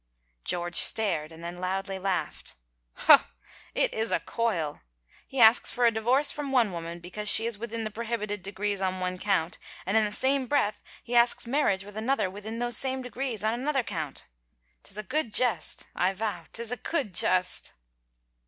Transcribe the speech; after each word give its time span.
George 0.43 0.77
stared, 0.77 1.31
and 1.31 1.43
then 1.43 1.59
loudly 1.59 1.99
laughed, 1.99 2.55
"Ho— 3.05 3.21
it 3.75 3.93
is 3.93 4.11
a 4.11 4.19
coil 4.19 4.71
1 4.71 4.81
He 5.27 5.39
asks 5.39 5.69
for 5.71 5.85
a 5.85 5.91
divorce 5.91 6.31
from 6.31 6.51
one 6.51 6.71
woman 6.71 6.99
because 6.99 7.29
she 7.29 7.45
is 7.45 7.59
within 7.59 7.83
the 7.83 7.91
prohibited 7.91 8.41
degrees 8.41 8.81
on 8.81 8.99
one 8.99 9.19
count 9.19 9.59
and 9.85 9.95
in 9.95 10.03
the 10.03 10.11
same 10.11 10.47
breath 10.47 10.81
he 11.03 11.15
asks 11.15 11.45
marriage 11.45 11.83
with 11.85 11.95
another 11.95 12.31
within 12.31 12.57
those 12.57 12.77
same 12.77 13.03
degrees 13.03 13.43
on 13.43 13.53
another 13.53 13.83
count. 13.83 14.25
Tis 14.81 14.97
a 14.97 15.03
good 15.03 15.35
jest— 15.35 15.85
I 15.95 16.13
vow, 16.13 16.47
'tis 16.51 16.71
a 16.71 16.77
good 16.77 17.13
jest 17.13 17.73